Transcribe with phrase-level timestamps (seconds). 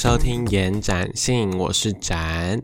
[0.00, 2.62] 收听延展性，我是展。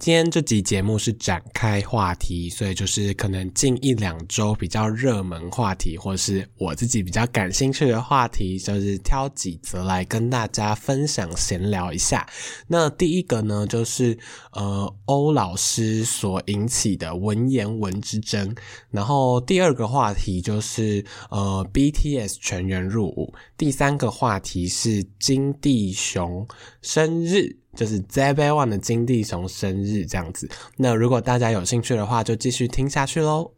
[0.00, 12.26] 今天这集节目是展开话题，所以就是可能近一两周比较热门话题，或是我自己比较感兴趣的话题，就是挑几则来跟大家分享闲聊一下。
[12.66, 14.16] 那第一个呢，就是
[14.52, 18.56] 呃欧老师所引起的文言文之争，
[18.90, 26.48] 然后第二个话题就是呃 BTS 全员入伍，第三个话题是金地雄
[26.80, 27.59] 生日。
[27.76, 33.52] 就是 Z b One 的金地熊生日这样子，那如果大家有兴趣的话，就继续听下去喽。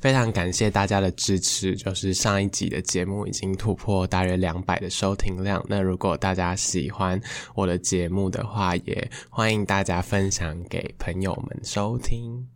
[0.00, 5.62] 非常感谢大家的支持，就是上一集的节目已经突破大约两百的收听量。
[5.68, 7.20] 那如果大家喜欢
[7.54, 12.46] 我的节目的话，也欢迎大家分享给朋友们收听。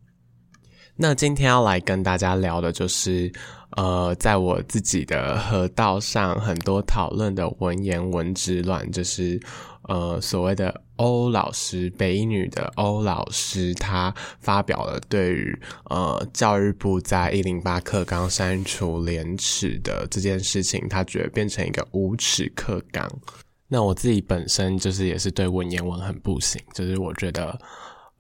[0.97, 3.31] 那今天要来跟大家聊的就是，
[3.77, 9.39] 呃，在我自己的河道上很多讨论的文言文之乱，就是。
[9.89, 23.11] 呃，所谓的欧老师，北女的欧老师，他发表了对于呃教育部在一零八课纲删除廉耻的这件事情，他觉得变成一个无耻课纲。
[23.69, 27.59] 那我自己本身就是也是对文言文很不行，就是我觉得。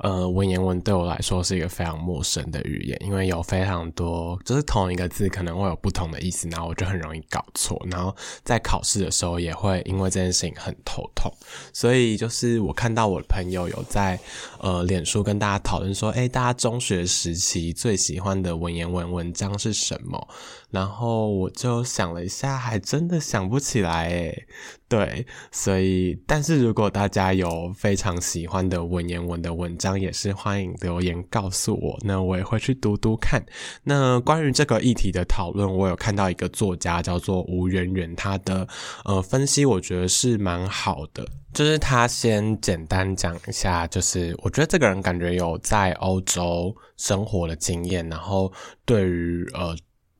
[0.02, 11.32] 呃，文言文对我来说是一个非常陌生的语言，因为有非常多，就是同一个字可能会有不同的意思，然后我就很容易搞错，然后在考试的时候也会因为这件事情很头痛。
[11.72, 14.18] 所以就是我看到我的朋友有在
[14.58, 20.28] 呃脸书跟大家讨论说，哎，大家中学时期最喜欢的文言文文章是什么？
[20.70, 24.46] 然后我就想了一下，还真的想不起来诶。
[24.92, 33.42] 对，所以但是如果大家有非常喜欢的文言文的文章，也是欢迎留言告诉我，那我也会去读读看。
[33.82, 38.68] 那关于这个议题的讨论，我有看到一个作家叫做吴媛媛，他的
[39.06, 41.26] 呃分析，我觉得是蛮好的。
[41.54, 48.52] 就是他先简单讲一下，就是我觉得这个人感觉有在欧洲生活的经验，然后
[48.84, 49.74] 对于呃。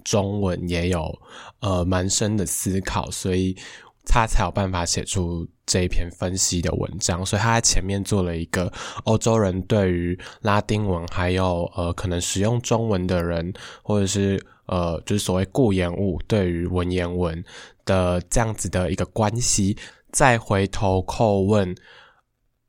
[0.04, 1.16] 中文也有
[1.60, 3.56] 呃蛮深的思考，所以
[4.04, 7.24] 他才有办法写出这一篇分析的文章。
[7.24, 8.72] 所以他在前面做了一个
[9.04, 13.52] 欧洲人对于拉丁文，还有呃可能使用中文的人，
[13.82, 17.44] 或者是呃就是所谓固言物对于文言文
[17.84, 19.76] 的这样子的一个关系，
[20.10, 21.74] 再回头叩问。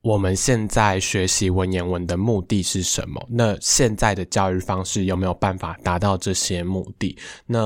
[0.04, 3.26] 我们现在学习文言文的目的是什么？
[3.30, 7.18] 那现在的教育方式有没有办法达到这些目的？
[7.46, 7.60] 那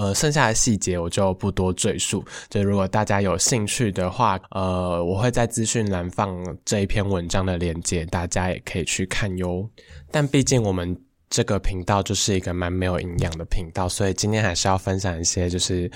[0.00, 2.24] 呃，剩下的细节我就不多赘述。
[2.48, 9.68] 就如果大家有兴趣的话，呃，我会在资讯栏放这一篇文章的链接，大家也可以去看哟。
[10.10, 10.98] 但毕竟我们。
[11.32, 15.90] 这个频道就是一个蛮没有营养的频道，所以今天还是要分享一些，就是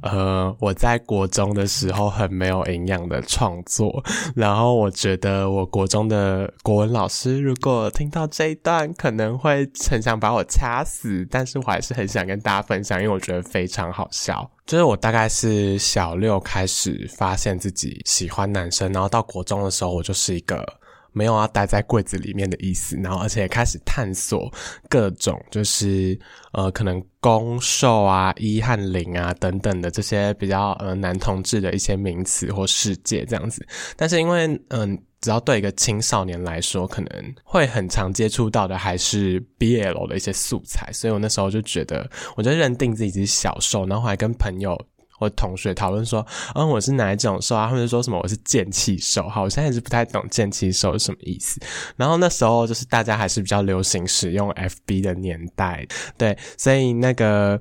[0.00, 4.02] 呃我在国中的时候很没有营养的创作。
[4.34, 11.28] 然后我觉得我国中的国文老师如果听到这一段，可能会很想把我掐死。
[11.30, 14.50] 但是我还是很想跟大家分享，因为我觉得非常好笑。
[14.64, 20.66] 就是我大概是小六开始发现自己喜欢男生，然后到国中的时候，我就是一个。
[21.12, 24.52] 没有要待在柜子里面的意思，然后而且开始探索
[24.88, 26.18] 各种，就是
[26.52, 33.66] 呃，可能攻受啊、一和零啊等等的这些比较呃男同志的一些名词或世界这样子。
[33.96, 44.78] 但是因为嗯，只要对一个青少年来说，可能会很常接触到的还是 BL 的一些素材，所以我那时候就觉得，我就认定自己是小受，然后还跟朋友。
[45.18, 46.24] 或同学讨论说，
[46.54, 47.66] 嗯，我是哪一种兽啊？
[47.66, 49.28] 或者说什么我是剑气兽？
[49.28, 51.60] 好，我现在是不太懂剑气兽是什么意思。
[51.96, 55.86] 然后那时候就是大家还是比较流行使用 FB 的年代，
[56.16, 57.60] 对，所以那个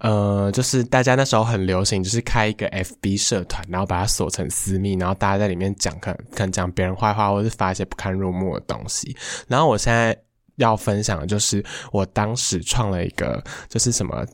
[0.00, 9.16] 呃，就是大家那时候很流行，就是开一个 FB 社团，然后把它锁成私密，然后大家在里面讲，可能可能讲别人坏话，或是发一些不堪入目的东西。
[9.48, 10.16] 然后我现在
[10.56, 14.24] 要分享的就是我当时创了一个，就是什么。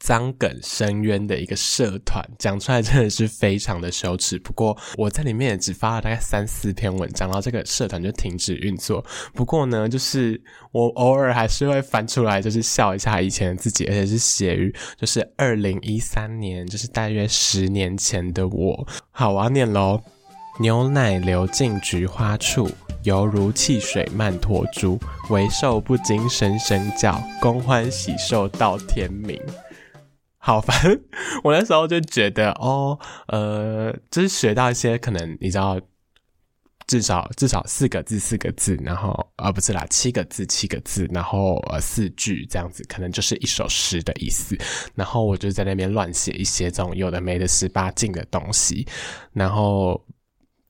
[0.00, 4.38] 脏梗深渊的一个社团，讲出来真的是非常的羞耻。
[4.38, 9.04] 不过我在里面也只发了大概三四篇文章，然后这个社团就停止运作。
[9.34, 10.42] 不过呢，就是
[10.72, 18.88] 我偶尔还是会翻出来，就是笑一下以前的自己，而且是写于就是二零一三年，就是大约十年前的我。
[19.10, 20.00] 好，我要念喽：
[20.58, 22.70] 牛奶流进菊花处，
[23.02, 24.98] 犹如汽水漫陀珠。
[25.28, 29.38] 为兽不惊声声叫，公欢喜受到天明。
[30.42, 30.98] 好烦！
[31.44, 32.98] 我那时候就觉得，哦，
[33.28, 35.78] 呃，就是学到一些可能你知道，
[36.86, 44.56] 至少至少四个字四个字，然后啊不是啦，七个字七个字，然后呃四句这样子，可能就是一首诗的意思。
[44.94, 48.88] 然后我就在那边乱写一些这种有的没的十八禁的东西，
[49.34, 50.02] 然后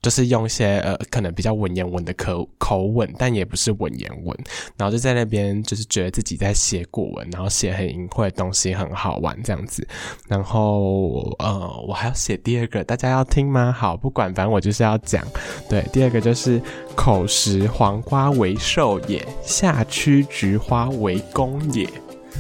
[0.03, 4.37] 就是用一些呃可能比较文言文的口口吻，但也不是文言文，
[4.77, 9.87] 然后就在那边就是觉得自己在写古文，然后写很隐晦的东西很好玩这样子。
[10.27, 13.71] 然后呃，我还要写第二个，大家要听吗？
[13.71, 15.27] 好，不管，反正我就是要讲。
[15.69, 16.61] 对，第二个就是
[16.95, 21.89] 口食黄瓜为寿也，夏驱菊花为公也。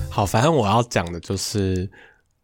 [0.09, 1.89] 好，反正我要讲的就是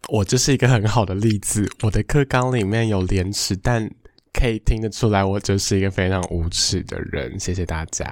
[0.08, 1.66] 我就是一个很好的例子。
[1.82, 3.90] 我的课纲里面有廉耻，但
[4.38, 7.40] 可以听得出来，我就是一个非常无耻的人。
[7.40, 8.06] 谢谢大家。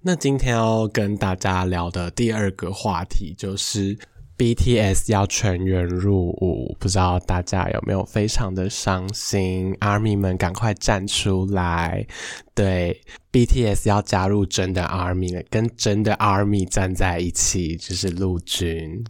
[0.00, 3.98] 那今天要跟大家聊的第二个话题就是
[4.38, 12.06] BTS 要全员入伍，不知道大家有没有非常的伤心？ARMY 们赶快站出来！
[12.54, 13.00] 对
[13.32, 19.04] ，BTS 要加入真的 ARMY 了，跟真的 ARMY 站在一起，就是陆军。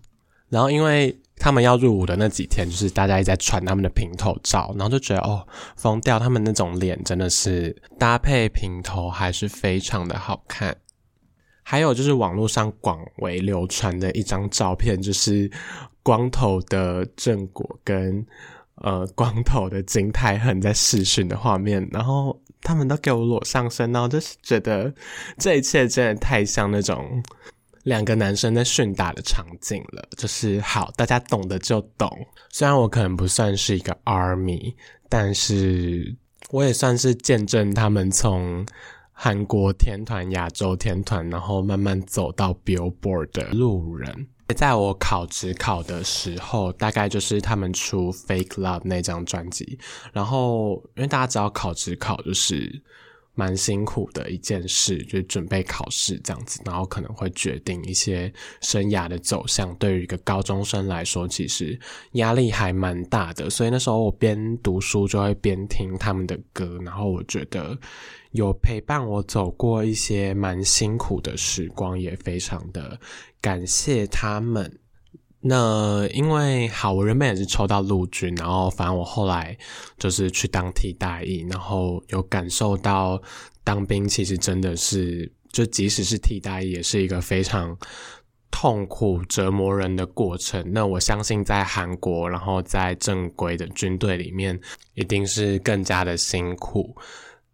[0.49, 1.15] 然后因为。
[1.37, 5.47] 他们要入伍的那几天，就是大家一直在传他们的平头照，然后就觉得哦，
[5.77, 6.19] 疯掉！
[6.19, 10.77] 他们那种脸真的是搭配平头还是非常的好看。
[11.63, 15.51] 还有就是网络上广为流传的一张照片，就是
[16.03, 18.25] 光头的正果跟
[18.77, 24.95] 呃 光头的金泰亨在试训的画面，然后他们都给我裸上身，然后就是觉得
[25.37, 27.23] 这一切真的太像那种。
[27.85, 32.11] 两个男生在训打的场景了，就是好，大家懂的就懂。
[32.51, 34.75] 虽然我可能不算是一个 army，
[35.09, 36.17] 但是
[36.51, 38.67] 我也算是见证他们从
[39.13, 44.29] 韩国天团、亚洲天团，然后慢慢走到 Billboard 的路人。
[44.57, 49.79] 在我考职考的时候，大概就是他们出 Fake Love 那张专辑，
[50.13, 52.83] 然后因为大家知道考职考就是。
[53.35, 59.75] 蛮辛苦的一件事，就是准备考试这样子，然后可能会决定一些生涯的走向。
[59.77, 61.79] 对于一个高中生来说，其实
[62.13, 63.51] 压力还蛮大的。
[63.51, 67.77] 所以那时候我边读书就会边听他们的歌，然后我觉得
[68.31, 72.99] 有陪伴我走过一些蛮辛苦的时光，也非常的
[73.41, 74.79] 感谢他们。
[75.47, 79.55] 那因为好，我原本也是抽到陆军，然后反正我后来
[79.99, 83.21] 就是去当替代役，然后有感受到
[83.63, 87.77] 当兵其实真的是，就即使是替代役，也是一个非常
[88.51, 90.65] 痛苦折磨人的过程。
[90.73, 94.59] 那我相信在韩国，然后在正规的军队里面，
[94.95, 96.97] 一定是更加的辛苦。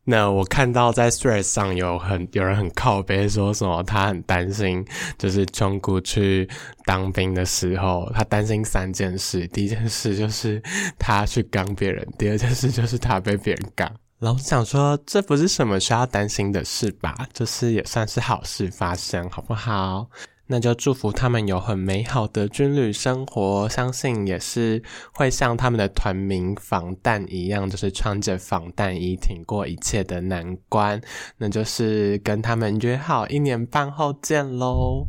[0.05, 4.85] 那我看到在 Threads 上有很有人很靠背说什么，他很担心，
[5.19, 6.49] 就是中国去
[6.85, 10.61] 当兵的时候，他担心三件事：第一件事就是
[10.99, 13.89] 他去刚别人；第二件事就是他被别人刚。
[14.19, 17.27] 然后想说，这不是什么需要担心的事吧？
[17.33, 20.07] 就是也算是好事发生，好不好？
[20.53, 24.83] 那就祝福他们有很美好的军旅生活，相信也是
[25.13, 31.01] 会像他们的团名防弹一样，就是穿着防弹衣挺过一切的难关。
[31.37, 35.07] 那就是跟他们约好一年半后见喽。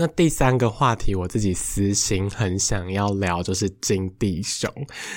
[0.00, 4.72] 那第三个话题，我自己私心很想要聊，就是金地熊。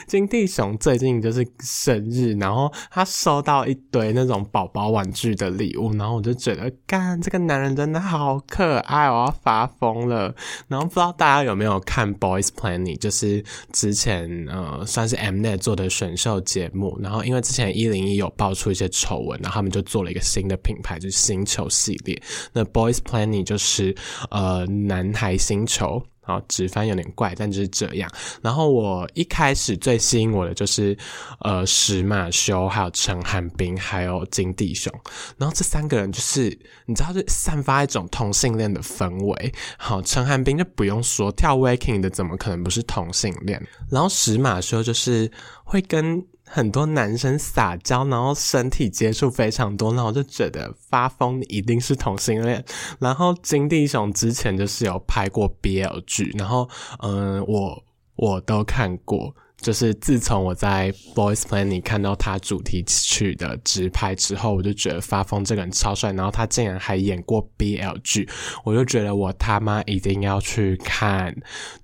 [0.08, 10.36] 金地熊最近就是生日，然后他收到一堆那种宝宝玩具的礼物，然后我就觉得，干这个男人真的好可爱，我要发疯了。
[10.68, 22.22] 然后不知道大家有没有看 Boys Planning，就是之前呃算是 Mnet 做的选秀节目，然后因为之前一零一有爆出一些丑闻，然后他们就做了一个新的品牌，就是星球系列。
[22.52, 23.96] 那 Boys Planning 就是
[24.30, 24.68] 呃。
[24.74, 28.10] 男孩星球，然后直翻有点怪，但就是这样。
[28.42, 30.98] 然后我一开始最吸引我的就是，
[31.42, 34.92] 呃，石马修，还有陈汉斌，还有金弟雄。
[35.38, 39.54] 然后这三个人就是你知道，就散发一种同性恋的氛围。
[39.78, 43.62] 好，陈汉斌就不用说，跳 waking 的怎么可能不是同性恋？
[43.90, 45.32] 然后石马修就是
[45.64, 46.26] 会跟。
[46.46, 52.64] 很多男生撒娇，然后身体接触非常多，那我就觉得发疯一定是同性恋。
[53.00, 56.70] 然后金地雄之前就是有拍过 BL 剧，然后
[57.00, 57.84] 嗯，我
[58.16, 59.36] 我都看过。
[59.64, 68.28] 就是自从我在 Boys Planet 看到他主题曲的直拍之后，我就觉得发疯这个人超帅，然后他竟然还演过 BL 剧，
[68.66, 71.34] 我就觉得我他妈一定要去看。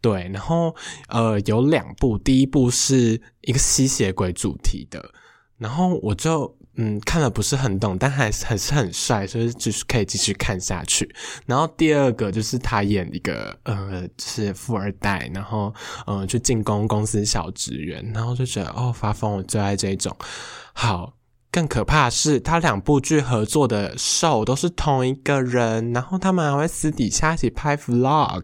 [0.02, 0.76] 对，然后
[1.08, 5.12] 呃有两部，第一部是一个吸血鬼主题的，
[5.58, 6.59] 然后我就。
[6.82, 11.14] 嗯，看了不是很懂，但还是还是很帅，所以就是可以继续看下去。
[11.46, 15.74] 然后第二个就是他演一个呃，是富二代，然后
[16.08, 20.16] 呃去进攻公司小职员，然后就觉得哦发疯，我最爱这种。
[20.72, 21.12] 好，
[21.52, 28.44] 更可怕的是，他两部剧合作的受都是同一个人，然后他们还会私底下一起拍 vlog。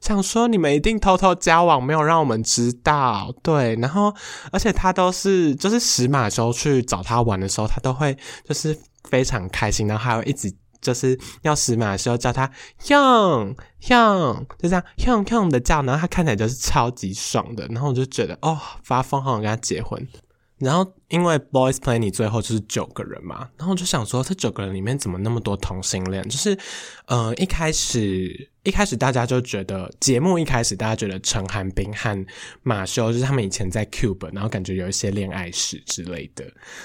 [0.00, 3.34] 想说你们一定偷偷交往，没有让我们知道。
[3.42, 4.14] 对，然后
[4.50, 8.74] 而且他都是就是石马修去找他玩的时候，他都会就是
[9.04, 10.50] 非常开心，然后还会一直
[10.80, 12.50] 就是要石马修叫他
[12.84, 20.08] young young，就这样 young young 的叫，然后他看起来就是超级爽的，然后我就觉得哦发疯，好想跟他结婚。
[20.56, 26.26] 然后因为 Boys Play 你最后就是九个人嘛，然后就想说这九个人里面怎么那么多同性恋？
[26.26, 26.58] 就是
[27.04, 28.49] 呃一开始。
[28.62, 32.26] 一开始大家就觉得节目一开始大家觉得陈寒冰和
[32.62, 36.44] 马修就是他们以前在 Cube，然后感觉有一些恋爱史之类的。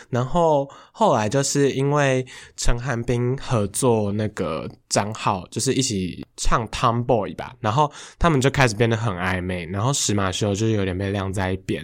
[0.10, 9.65] 然后后来就是因为陈寒冰合作那个张浩，就是一起唱 Tomboy 吧，然后他们就开始变得很暧昧。
[9.65, 11.84] 然后石马修就是有点被晾在一边。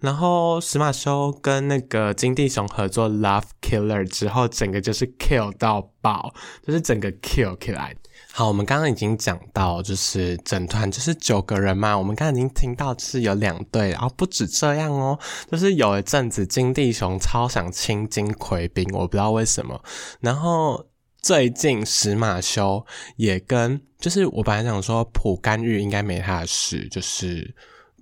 [0.00, 6.32] 然后石马修跟那个金地雄合作 Love Killer 之后，整个就是 kill 到爆，
[6.66, 7.94] 就是整个 kill 起来。
[8.32, 11.96] 好，我们刚刚已经讲到，就是整团就是九个人嘛。
[11.96, 15.18] 我们刚刚已经听到是有两对，然后不止这样哦，
[15.50, 19.80] 就是有一阵子金地雄超想亲金奎斌，我不知道为什么。
[20.20, 20.86] 然后
[21.20, 22.84] 最近石马修
[23.16, 27.54] 也跟，就是我本来想说朴干玉应该没他的事，就是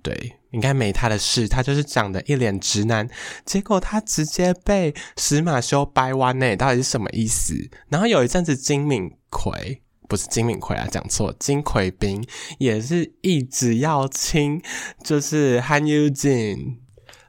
[0.07, 3.09] 对，应该没他的事，他就是长得一脸直男，
[3.45, 7.53] 结果他直接被石马修掰弯呢，到底是什么意思？
[7.89, 9.81] 然后有一阵子金敏奎。
[10.09, 12.25] 不是金敏奎啊，讲错，金奎斌
[12.59, 14.61] 也是一直要亲，
[15.03, 16.79] 就是韩优俊。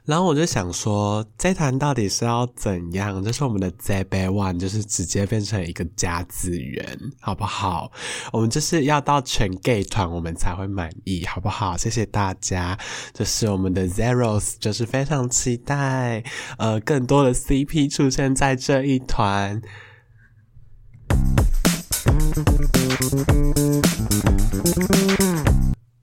[0.09, 3.23] 然后我就想说，这团到底是要怎样？
[3.23, 6.83] 就是我们的 Z b One，就是直接变成一个家资源，
[7.21, 7.91] 好不好？
[8.33, 11.77] 我们就是要到全 gay 团，我们才会满意，好不好？
[11.77, 12.75] 谢谢大家。
[13.13, 16.23] 就是我们的 Zeros，就是非常期待，
[16.57, 19.61] 呃，更多的 CP 出现在这一团。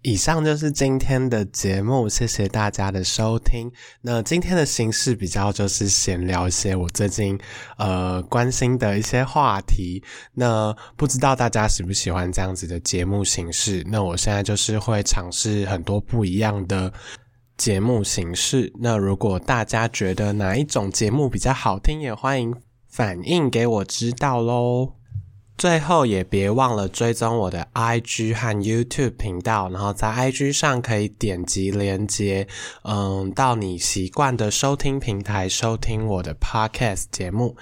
[0.06, 3.68] 以上就是今天的节目，谢谢大家的收听。
[4.02, 7.36] 那今天的形式比较就是闲聊一些我最近
[7.76, 10.00] 呃关心的一些话题。
[10.32, 13.84] 那不知道大家喜不喜欢这样子的节目形式？
[13.88, 16.92] 那我现在就是会尝试很多不一样的
[17.56, 18.72] 节目形式。
[18.78, 22.54] 那如果大家觉得哪一种节目比较好听，也欢迎
[22.86, 24.92] 反映给我知道喽。
[25.58, 32.46] 最后也别忘了追踪我的 IG 和 YouTube 频道，然后在 IG 上可以点击连接，
[32.84, 37.56] 嗯，到你习惯的收听平台收听我的 Podcast 节目。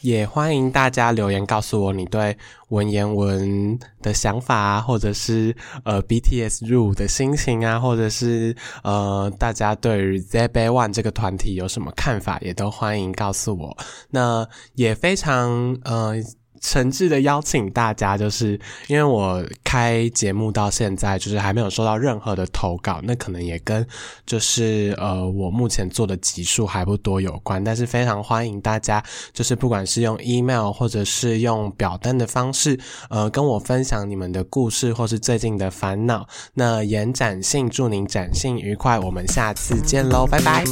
[0.00, 2.36] 也欢迎大家留言告诉我你对
[2.68, 13.74] 文言文的想法啊，或者是呃 BTS 入伍的心情啊，或者是呃大家对于 z b One 这个团体有什么看法，也都欢迎告诉我。
[14.10, 16.16] 那也非常呃。
[16.64, 23.86] 诚挚的邀请大家，就是因为我开节目到现在，就是还没有收到任何的投稿，那可能也跟
[24.24, 29.04] 就是呃我目前做的集数还不多有关，但是非常欢迎大家，
[29.34, 32.80] 就是不管是用 email 或者是用表单的方式，
[33.10, 36.26] 呃跟我分享你们的故事或是最近的烦恼。
[36.54, 40.64] 那延展性，祝您展信愉快，我们下次见喽，拜拜。